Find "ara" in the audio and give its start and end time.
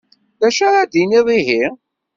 0.67-0.81